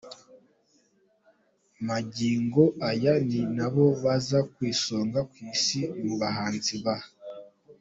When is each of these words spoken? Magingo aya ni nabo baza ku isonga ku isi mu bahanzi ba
Magingo 1.87 2.63
aya 2.89 3.13
ni 3.27 3.39
nabo 3.57 3.85
baza 4.03 4.39
ku 4.51 4.59
isonga 4.73 5.19
ku 5.31 5.37
isi 5.53 5.81
mu 6.05 6.13
bahanzi 6.21 6.75
ba 6.85 6.97